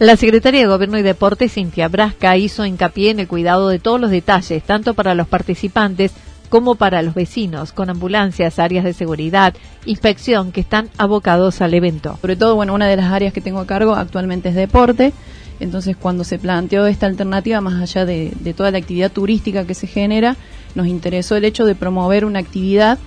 La 0.00 0.16
secretaria 0.16 0.60
de 0.60 0.66
Gobierno 0.66 0.98
y 0.98 1.02
Deporte, 1.02 1.48
Cintia 1.48 1.86
Brasca, 1.86 2.36
hizo 2.36 2.66
hincapié 2.66 3.10
en 3.10 3.20
el 3.20 3.28
cuidado 3.28 3.68
de 3.68 3.78
todos 3.78 4.00
los 4.00 4.10
detalles, 4.10 4.60
tanto 4.64 4.94
para 4.94 5.14
los 5.14 5.28
participantes 5.28 6.10
como 6.48 6.74
para 6.74 7.00
los 7.00 7.14
vecinos, 7.14 7.72
con 7.72 7.90
ambulancias, 7.90 8.58
áreas 8.58 8.84
de 8.84 8.92
seguridad, 8.92 9.54
inspección, 9.86 10.50
que 10.50 10.62
están 10.62 10.90
abocados 10.98 11.60
al 11.60 11.74
evento. 11.74 12.18
Sobre 12.20 12.34
todo, 12.34 12.56
bueno, 12.56 12.74
una 12.74 12.88
de 12.88 12.96
las 12.96 13.12
áreas 13.12 13.32
que 13.32 13.40
tengo 13.40 13.60
a 13.60 13.66
cargo 13.66 13.94
actualmente 13.94 14.48
es 14.48 14.56
deporte. 14.56 15.12
Entonces, 15.60 15.96
cuando 15.96 16.24
se 16.24 16.40
planteó 16.40 16.86
esta 16.86 17.06
alternativa, 17.06 17.60
más 17.60 17.80
allá 17.80 18.04
de, 18.04 18.32
de 18.40 18.52
toda 18.52 18.72
la 18.72 18.78
actividad 18.78 19.12
turística 19.12 19.64
que 19.64 19.74
se 19.74 19.86
genera, 19.86 20.36
nos 20.74 20.88
interesó 20.88 21.36
el 21.36 21.44
hecho 21.44 21.66
de 21.66 21.76
promover 21.76 22.24
una 22.24 22.40
actividad 22.40 22.98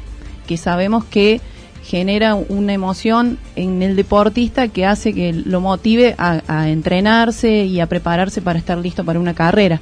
que 0.47 0.55
sabemos 0.55 1.03
que 1.03 1.41
genera 1.87 2.35
una 2.35 2.73
emoción 2.73 3.37
en 3.55 3.81
el 3.81 3.95
deportista 3.95 4.67
que 4.67 4.85
hace 4.85 5.13
que 5.13 5.31
lo 5.31 5.61
motive 5.61 6.15
a, 6.17 6.67
entrenarse 6.69 7.63
y 7.63 7.79
a 7.79 7.87
prepararse 7.87 8.41
para 8.41 8.59
estar 8.59 8.77
listo 8.77 9.05
para 9.05 9.21
una 9.21 9.33
carrera. 9.33 9.79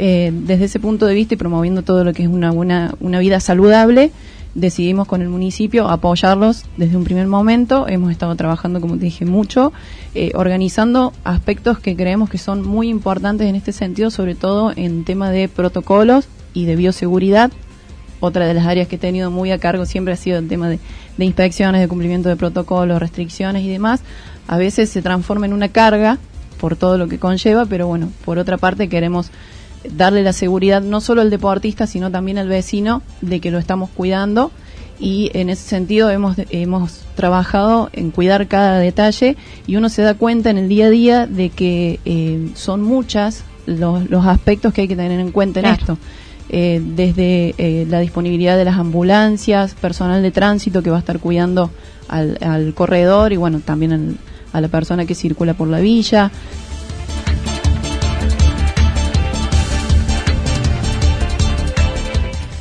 Eh, 0.00 0.32
desde 0.32 0.64
ese 0.64 0.80
punto 0.80 1.06
de 1.06 1.14
vista 1.14 1.34
y 1.34 1.36
promoviendo 1.36 1.82
todo 1.82 2.02
lo 2.02 2.12
que 2.12 2.24
es 2.24 2.28
una, 2.28 2.50
buena, 2.50 2.94
una 2.98 3.20
vida 3.20 3.38
saludable, 3.38 4.10
decidimos 4.56 5.06
con 5.06 5.22
el 5.22 5.28
municipio 5.28 5.88
apoyarlos 5.88 6.64
desde 6.76 6.96
un 6.96 7.04
primer 7.04 7.28
momento. 7.28 7.86
Hemos 7.86 8.10
estado 8.10 8.34
trabajando, 8.34 8.80
como 8.80 8.96
te 8.96 9.04
dije, 9.04 9.24
mucho, 9.24 9.72
eh, 10.16 10.32
organizando 10.34 11.12
aspectos 11.22 11.78
que 11.78 11.94
creemos 11.94 12.30
que 12.30 12.38
son 12.38 12.66
muy 12.66 12.88
importantes 12.88 13.46
en 13.46 13.54
este 13.54 13.70
sentido, 13.70 14.10
sobre 14.10 14.34
todo 14.34 14.72
en 14.74 15.04
tema 15.04 15.30
de 15.30 15.48
protocolos 15.48 16.26
y 16.52 16.64
de 16.64 16.74
bioseguridad. 16.74 17.52
Otra 18.20 18.46
de 18.46 18.54
las 18.54 18.66
áreas 18.66 18.88
que 18.88 18.96
he 18.96 18.98
tenido 18.98 19.30
muy 19.30 19.52
a 19.52 19.58
cargo 19.58 19.86
siempre 19.86 20.14
ha 20.14 20.16
sido 20.16 20.38
el 20.38 20.48
tema 20.48 20.68
de 20.68 20.78
de 21.18 21.24
inspecciones, 21.24 21.80
de 21.82 21.88
cumplimiento 21.88 22.30
de 22.30 22.36
protocolos, 22.36 23.00
restricciones 23.00 23.64
y 23.64 23.68
demás, 23.68 24.00
a 24.46 24.56
veces 24.56 24.88
se 24.88 25.02
transforma 25.02 25.44
en 25.44 25.52
una 25.52 25.68
carga 25.68 26.16
por 26.58 26.76
todo 26.76 26.96
lo 26.96 27.08
que 27.08 27.18
conlleva, 27.18 27.66
pero 27.66 27.86
bueno, 27.86 28.10
por 28.24 28.38
otra 28.38 28.56
parte 28.56 28.88
queremos 28.88 29.30
darle 29.90 30.22
la 30.22 30.32
seguridad 30.32 30.80
no 30.80 31.00
solo 31.00 31.20
al 31.20 31.30
deportista, 31.30 31.86
sino 31.86 32.10
también 32.10 32.38
al 32.38 32.48
vecino 32.48 33.02
de 33.20 33.40
que 33.40 33.50
lo 33.50 33.58
estamos 33.58 33.90
cuidando. 33.90 34.50
Y 35.00 35.30
en 35.34 35.48
ese 35.48 35.62
sentido 35.62 36.10
hemos, 36.10 36.36
hemos 36.50 37.04
trabajado 37.14 37.88
en 37.92 38.10
cuidar 38.10 38.48
cada 38.48 38.78
detalle 38.78 39.36
y 39.66 39.76
uno 39.76 39.88
se 39.90 40.02
da 40.02 40.14
cuenta 40.14 40.50
en 40.50 40.58
el 40.58 40.68
día 40.68 40.86
a 40.86 40.90
día 40.90 41.26
de 41.28 41.50
que 41.50 42.00
eh, 42.04 42.48
son 42.54 42.82
muchas 42.82 43.44
los, 43.66 44.10
los 44.10 44.26
aspectos 44.26 44.72
que 44.72 44.82
hay 44.82 44.88
que 44.88 44.96
tener 44.96 45.20
en 45.20 45.30
cuenta 45.30 45.60
en 45.60 45.66
esto. 45.66 45.98
Eh, 46.50 46.80
desde 46.82 47.54
eh, 47.58 47.86
la 47.88 48.00
disponibilidad 48.00 48.56
de 48.56 48.64
las 48.64 48.78
ambulancias, 48.78 49.74
personal 49.74 50.22
de 50.22 50.30
tránsito 50.30 50.82
que 50.82 50.90
va 50.90 50.96
a 50.96 51.00
estar 51.00 51.18
cuidando 51.18 51.70
al, 52.08 52.72
corredor 52.74 53.34
y 53.34 53.36
bueno, 53.36 53.60
también 53.60 54.16
a 54.52 54.60
la 54.60 54.68
persona 54.68 55.04
que 55.04 55.14
circula 55.14 55.52
por 55.54 55.68
la 55.68 55.80
villa. 55.80 56.30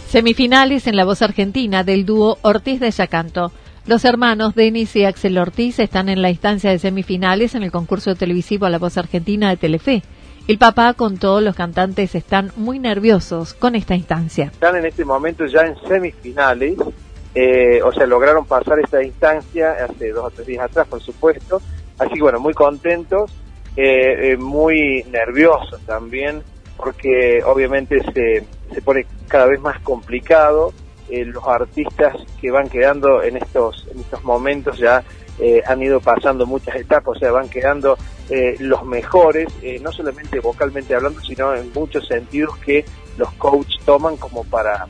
Semifinales 0.10 0.88
en 0.88 0.96
la 0.96 1.06
voz 1.06 1.22
argentina 1.22 1.84
del 1.84 2.06
dúo 2.06 2.40
Ortiz 2.42 2.80
de 2.80 2.92
Yacanto. 2.92 3.52
Los 3.86 4.04
hermanos 4.04 4.54
Denis 4.54 4.96
y 4.98 5.06
Axel 5.06 5.38
Ortiz 5.38 5.80
están 5.80 6.10
en 6.10 6.22
la 6.22 6.30
instancia 6.30 6.72
de 6.72 6.80
semifinales 6.80 7.56
en 7.56 7.64
el 7.64 7.72
concurso 7.72 8.16
televisivo 8.16 8.66
a 8.66 8.70
la 8.70 8.80
voz 8.80 8.98
argentina 8.98 9.50
de 9.50 9.58
Telefe. 9.58 10.04
El 10.48 10.58
papá 10.58 10.94
con 10.94 11.18
todos 11.18 11.44
los 11.44 11.58
cantantes 11.58 12.16
están 12.16 12.54
muy 12.56 12.80
nerviosos 12.80 13.54
con 13.54 13.76
esta 13.76 13.96
instancia. 13.96 14.46
Están 14.46 14.78
en 14.78 14.86
este 14.86 15.04
momento 15.04 15.46
ya 15.46 15.64
en 15.64 15.76
semifinales, 15.86 16.78
eh, 17.36 17.82
o 17.84 17.92
sea, 17.92 18.08
lograron 18.08 18.46
pasar 18.46 18.80
esta 18.80 19.04
instancia 19.04 19.74
hace 19.74 20.12
dos 20.12 20.28
o 20.28 20.30
tres 20.32 20.48
días 20.48 20.64
atrás, 20.64 20.88
por 20.88 21.02
supuesto. 21.02 21.62
Así 22.00 22.14
que 22.14 22.22
bueno, 22.22 22.40
muy 22.40 22.54
contentos, 22.54 23.30
eh, 23.76 24.32
eh, 24.32 24.38
muy 24.38 25.04
nerviosos 25.12 25.82
también, 25.82 26.42
porque 26.78 27.44
obviamente 27.44 28.02
se, 28.14 28.46
se 28.74 28.82
pone 28.82 29.06
cada 29.28 29.48
vez 29.48 29.60
más 29.60 29.82
complicado. 29.82 30.72
los 31.10 31.44
artistas 31.46 32.16
que 32.40 32.52
van 32.52 32.70
quedando 32.70 33.22
en 33.22 33.36
estos, 33.36 33.86
en 33.92 34.00
estos 34.00 34.24
momentos 34.24 34.78
ya 34.78 35.04
eh, 35.40 35.62
han 35.68 35.82
ido 35.84 36.00
pasando 36.00 36.46
muchas 36.48 36.76
etapas, 36.76 37.16
o 37.16 37.20
sea, 37.20 37.32
van 37.32 37.48
quedando 37.48 37.98
eh, 38.30 38.56
los 38.60 38.84
mejores, 38.86 39.48
eh, 39.62 39.80
no 39.82 39.92
solamente 39.92 40.40
vocalmente 40.40 40.96
hablando, 40.96 41.22
sino 41.22 41.56
en 41.56 41.72
muchos 41.74 42.08
sentidos 42.08 42.58
que 42.58 42.86
los 43.18 43.32
coaches 43.34 43.84
toman 43.86 44.18
como 44.18 44.44
para, 44.44 44.88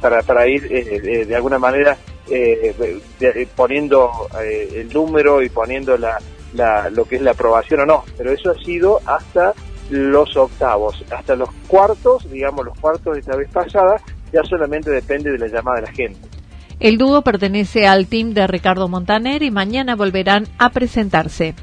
para, 0.00 0.22
para 0.22 0.46
ir 0.46 0.68
de 0.68 1.34
alguna 1.34 1.58
manera 1.58 1.96
poniendo 3.56 4.28
el 4.40 4.92
número 4.92 5.42
y 5.42 5.48
poniendo 5.48 5.96
la, 5.96 6.18
la, 6.54 6.90
lo 6.90 7.04
que 7.06 7.16
es 7.16 7.22
la 7.22 7.32
aprobación 7.32 7.80
o 7.80 7.86
no. 7.86 8.04
Pero 8.16 8.32
eso 8.32 8.50
ha 8.50 8.64
sido 8.64 9.00
hasta 9.04 9.52
los 9.90 10.36
octavos, 10.36 11.04
hasta 11.10 11.34
los 11.34 11.50
cuartos, 11.66 12.30
digamos 12.30 12.64
los 12.64 12.78
cuartos 12.78 13.14
de 13.14 13.20
esta 13.20 13.36
vez 13.36 13.50
pasada, 13.50 14.00
ya 14.32 14.42
solamente 14.44 14.90
depende 14.90 15.32
de 15.32 15.38
la 15.38 15.48
llamada 15.48 15.80
de 15.80 15.86
la 15.86 15.92
gente. 15.92 16.20
El 16.78 16.96
dúo 16.96 17.20
pertenece 17.22 17.86
al 17.86 18.06
team 18.06 18.32
de 18.32 18.46
Ricardo 18.46 18.88
Montaner 18.88 19.42
y 19.42 19.50
mañana 19.50 19.96
volverán 19.96 20.46
a 20.58 20.70
presentarse. 20.70 21.54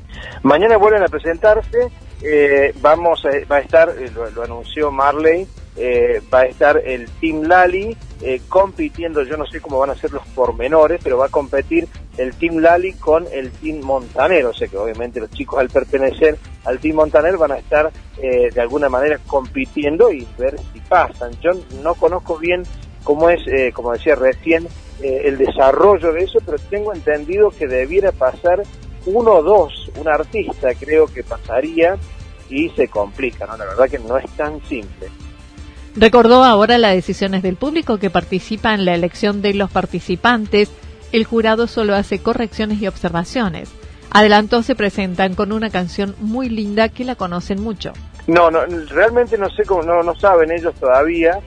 Mañana 0.43 0.77
vuelven 0.77 1.03
a 1.03 1.07
presentarse. 1.07 1.89
Eh, 2.21 2.73
vamos 2.81 3.23
a, 3.25 3.29
va 3.51 3.57
a 3.57 3.59
estar, 3.59 3.89
eh, 3.89 4.09
lo, 4.33 4.41
anunció 4.41 4.89
Marley, 4.89 5.47
eh, 5.75 6.19
va 6.33 6.39
a 6.39 6.45
estar 6.45 6.81
el 6.83 7.07
Team 7.21 7.43
Lali 7.43 7.95
compitiendo, 8.49 9.21
yo 9.21 9.37
no 9.37 9.45
sé 9.45 9.61
cómo 9.61 9.77
van 9.77 9.91
a 9.91 9.95
ser 9.95 10.11
los 10.11 10.25
pormenores, 10.29 10.99
pero 11.03 11.19
va 11.19 11.27
a 11.27 11.29
competir 11.29 11.87
el 12.17 12.33
Team 12.33 12.57
Lali 12.57 12.93
con 12.93 13.27
el 13.31 13.51
Team 13.51 13.81
Montaner, 13.81 14.47
o 14.47 14.53
sea 14.53 14.67
que 14.67 14.75
obviamente 14.75 15.19
los 15.19 15.29
chicos 15.29 15.59
al 15.59 15.69
pertenecer 15.69 16.35
al 16.65 16.79
Team 16.79 16.95
Montaner 16.95 17.37
van 17.37 17.51
a 17.51 17.59
estar 17.59 17.91
de 18.19 18.59
alguna 18.59 18.89
manera 18.89 19.19
compitiendo 19.27 20.11
y 20.11 20.27
ver 20.39 20.57
si 20.73 20.79
pasan. 20.79 21.33
Yo 21.41 21.51
no 21.83 21.93
conozco 21.93 22.39
bien 22.39 22.63
cómo 23.03 23.29
es, 23.29 23.41
como 23.75 23.93
decía 23.93 24.15
recién, 24.15 24.67
eh, 25.01 25.23
el 25.25 25.37
desarrollo 25.37 26.11
de 26.11 26.23
eso, 26.23 26.39
pero 26.43 26.57
tengo 26.71 26.91
entendido 26.91 27.51
que 27.51 27.67
debiera 27.67 28.11
pasar 28.11 28.63
uno 29.07 29.31
o 29.35 29.43
dos, 29.43 29.91
un 29.97 30.07
artista 30.07 30.69
creo 30.75 31.07
que 31.07 31.23
pasaría 31.23 31.97
y 32.49 32.69
se 32.69 32.87
complica, 32.87 33.45
¿no? 33.45 33.57
La 33.57 33.65
verdad 33.65 33.89
que 33.89 33.99
no 33.99 34.17
es 34.17 34.29
tan 34.31 34.61
simple. 34.67 35.07
Recordó 35.95 36.43
ahora 36.43 36.77
las 36.77 36.93
decisiones 36.93 37.41
del 37.41 37.55
público 37.55 37.97
que 37.97 38.09
participa 38.09 38.73
en 38.73 38.85
la 38.85 38.93
elección 38.93 39.41
de 39.41 39.53
los 39.53 39.71
participantes. 39.71 40.69
El 41.11 41.25
jurado 41.25 41.67
solo 41.67 41.95
hace 41.95 42.19
correcciones 42.19 42.81
y 42.81 42.87
observaciones. 42.87 43.71
Adelantó 44.11 44.61
se 44.61 44.75
presentan 44.75 45.35
con 45.35 45.51
una 45.51 45.69
canción 45.69 46.15
muy 46.19 46.49
linda 46.49 46.89
que 46.89 47.03
la 47.03 47.15
conocen 47.15 47.61
mucho. 47.61 47.93
No, 48.27 48.51
no 48.51 48.65
realmente 48.89 49.37
no 49.37 49.49
sé 49.49 49.63
cómo, 49.63 49.83
no, 49.83 50.03
no 50.03 50.15
saben 50.15 50.51
ellos 50.51 50.75
todavía 50.75 51.39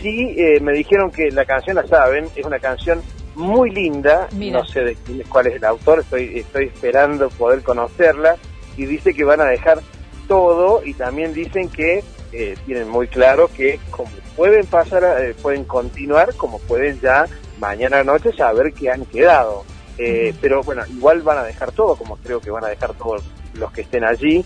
sí 0.00 0.34
eh, 0.36 0.60
me 0.60 0.72
dijeron 0.72 1.10
que 1.10 1.30
la 1.30 1.44
canción 1.44 1.76
la 1.76 1.86
saben, 1.86 2.26
es 2.34 2.44
una 2.44 2.58
canción 2.58 3.02
muy 3.38 3.70
linda, 3.70 4.28
no 4.32 4.64
sé 4.64 4.80
de 4.82 4.96
cuál 5.28 5.46
es 5.46 5.54
el 5.54 5.64
autor, 5.64 6.00
estoy, 6.00 6.40
estoy 6.40 6.64
esperando 6.66 7.30
poder 7.30 7.62
conocerla, 7.62 8.36
y 8.76 8.84
dice 8.84 9.14
que 9.14 9.24
van 9.24 9.40
a 9.40 9.44
dejar 9.44 9.80
todo 10.26 10.82
y 10.84 10.92
también 10.94 11.32
dicen 11.32 11.68
que 11.68 12.02
eh, 12.32 12.56
tienen 12.66 12.88
muy 12.88 13.06
claro 13.08 13.48
que 13.56 13.80
como 13.90 14.10
pueden 14.36 14.66
pasar, 14.66 15.02
eh, 15.20 15.34
pueden 15.40 15.64
continuar, 15.64 16.34
como 16.34 16.58
pueden 16.60 17.00
ya 17.00 17.26
mañana 17.58 18.04
noche 18.04 18.32
saber 18.32 18.72
que 18.72 18.90
han 18.90 19.04
quedado. 19.06 19.64
Pero 20.40 20.62
bueno, 20.62 20.84
igual 20.86 21.22
van 21.22 21.38
a 21.38 21.42
dejar 21.42 21.72
todo, 21.72 21.96
como 21.96 22.16
creo 22.18 22.40
que 22.40 22.52
van 22.52 22.64
a 22.64 22.68
dejar 22.68 22.94
todos 22.94 23.24
los 23.54 23.72
que 23.72 23.80
estén 23.80 24.04
allí. 24.04 24.44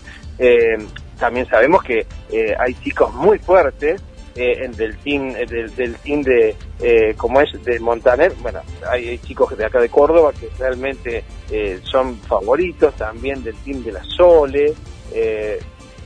también 1.19 1.45
sabemos 1.45 1.83
que 1.83 2.07
hay 2.57 2.73
chicos 2.73 3.13
muy 3.13 3.37
fuertes, 3.37 4.01
eh, 4.35 4.69
del 4.75 4.97
team 4.97 5.35
eh, 5.35 5.45
del, 5.45 5.75
del, 5.75 5.95
team 5.95 6.23
de 6.23 6.55
eh, 6.79 7.13
como 7.15 7.41
es 7.41 7.51
de 7.63 7.79
Montaner. 7.79 8.33
Bueno 8.41 8.61
hay, 8.89 9.17
chicos 9.19 9.55
de 9.57 9.65
acá 9.65 9.79
de 9.79 9.89
Córdoba 9.89 10.31
que 10.33 10.49
realmente 10.57 11.23
eh, 11.51 11.79
son 11.83 12.17
favoritos 12.17 12.95
también 12.95 13.43
del 13.43 13.55
team 13.57 13.83
de 13.83 13.91
la 13.91 14.03
Sole. 14.03 14.73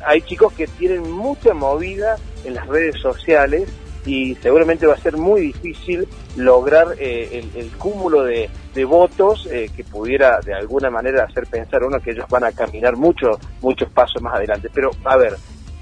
Hay 0.06 0.22
chicos 0.22 0.54
que 0.54 0.68
tienen 0.68 1.10
mucha 1.10 1.54
movida 1.54 2.18
en 2.46 2.54
las 2.54 2.68
redes 2.68 3.00
sociales 3.02 3.68
y 4.06 4.36
seguramente 4.36 4.86
va 4.86 4.94
a 4.94 4.98
ser 4.98 5.18
muy 5.18 5.42
difícil 5.42 6.08
lograr 6.36 6.96
el, 7.00 7.50
el, 7.56 7.72
cúmulo 7.78 8.24
de, 8.24 8.50
de 8.74 8.86
votos 8.86 9.50
que 9.50 9.84
pudiera 9.84 10.40
de 10.40 10.54
alguna 10.54 10.90
manera 10.90 11.24
hacer 11.24 11.48
pensar 11.48 11.84
uno 11.84 12.00
que 12.00 12.12
ellos 12.12 12.26
van 12.30 12.44
a 12.44 12.52
caminar 12.52 12.96
muchos 12.96 13.38
muchos 13.60 13.90
pasos 13.90 14.22
más 14.22 14.36
adelante. 14.36 14.70
Pero 14.72 14.92
a 15.04 15.18
ver 15.18 15.36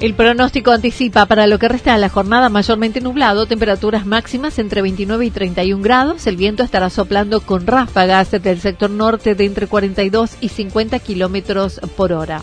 El 0.00 0.14
pronóstico 0.14 0.70
anticipa 0.70 1.26
para 1.26 1.46
lo 1.46 1.58
que 1.58 1.68
resta 1.68 1.92
de 1.92 1.98
la 1.98 2.08
jornada 2.08 2.48
mayormente 2.48 3.02
nublado, 3.02 3.44
temperaturas 3.44 4.06
máximas 4.06 4.58
entre 4.58 4.80
29 4.80 5.26
y 5.26 5.30
31 5.30 5.82
grados. 5.82 6.26
El 6.26 6.38
viento 6.38 6.62
estará 6.62 6.88
soplando 6.88 7.42
con 7.42 7.66
ráfagas 7.66 8.30
del 8.30 8.60
sector 8.62 8.88
norte 8.88 9.34
de 9.34 9.44
entre 9.44 9.66
42 9.66 10.38
y 10.40 10.48
50 10.48 11.00
kilómetros 11.00 11.82
por 11.98 12.14
hora. 12.14 12.42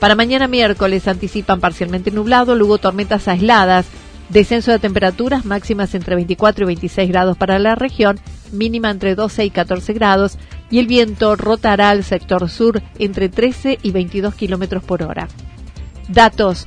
Para 0.00 0.14
mañana 0.14 0.48
miércoles 0.48 1.06
anticipan 1.08 1.60
parcialmente 1.60 2.10
nublado, 2.10 2.54
luego 2.54 2.78
tormentas 2.78 3.28
aisladas, 3.28 3.84
descenso 4.30 4.70
de 4.70 4.78
temperaturas 4.78 5.44
máximas 5.44 5.94
entre 5.94 6.14
24 6.14 6.64
y 6.64 6.68
26 6.68 7.10
grados 7.10 7.36
para 7.36 7.58
la 7.58 7.74
región, 7.74 8.18
mínima 8.50 8.90
entre 8.90 9.14
12 9.14 9.44
y 9.44 9.50
14 9.50 9.92
grados, 9.92 10.38
y 10.70 10.78
el 10.78 10.86
viento 10.86 11.36
rotará 11.36 11.90
al 11.90 12.02
sector 12.02 12.48
sur 12.48 12.80
entre 12.98 13.28
13 13.28 13.78
y 13.82 13.90
22 13.90 14.34
kilómetros 14.34 14.82
por 14.82 15.02
hora. 15.02 15.28
Datos 16.08 16.66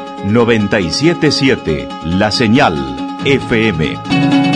977 0.25 1.87
La 2.05 2.31
Señal 2.31 2.75
FM. 3.25 4.50